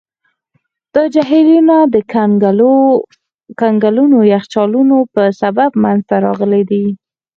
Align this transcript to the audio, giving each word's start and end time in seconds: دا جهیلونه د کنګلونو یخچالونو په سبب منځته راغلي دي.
دا 0.93 1.03
جهیلونه 1.13 1.75
د 1.93 1.95
کنګلونو 3.61 4.17
یخچالونو 4.33 4.97
په 5.13 5.23
سبب 5.41 5.69
منځته 5.83 6.15
راغلي 6.25 6.61
دي. 6.69 6.85